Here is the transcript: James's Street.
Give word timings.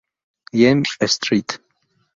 James's 0.51 1.13
Street. 1.13 1.59